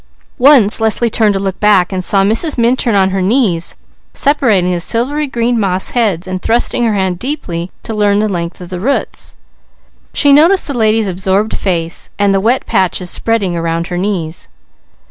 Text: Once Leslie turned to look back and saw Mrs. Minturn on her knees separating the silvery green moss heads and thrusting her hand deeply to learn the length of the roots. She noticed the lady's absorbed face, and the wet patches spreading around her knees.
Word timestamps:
Once 0.39 0.81
Leslie 0.81 1.11
turned 1.11 1.35
to 1.35 1.39
look 1.39 1.59
back 1.59 1.91
and 1.93 2.03
saw 2.03 2.23
Mrs. 2.23 2.57
Minturn 2.57 2.95
on 2.95 3.11
her 3.11 3.21
knees 3.21 3.75
separating 4.15 4.71
the 4.71 4.79
silvery 4.79 5.27
green 5.27 5.59
moss 5.59 5.91
heads 5.91 6.25
and 6.25 6.41
thrusting 6.41 6.83
her 6.85 6.95
hand 6.95 7.19
deeply 7.19 7.71
to 7.83 7.93
learn 7.93 8.17
the 8.17 8.27
length 8.27 8.59
of 8.61 8.69
the 8.69 8.79
roots. 8.79 9.35
She 10.11 10.33
noticed 10.33 10.65
the 10.67 10.73
lady's 10.75 11.07
absorbed 11.07 11.55
face, 11.55 12.09
and 12.17 12.33
the 12.33 12.39
wet 12.39 12.65
patches 12.65 13.11
spreading 13.11 13.55
around 13.55 13.85
her 13.89 13.97
knees. 13.99 14.49